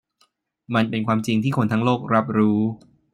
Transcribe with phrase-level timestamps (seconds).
[0.75, 2.59] มันเป็นความจริงที่คนทั้งโลกรับรู้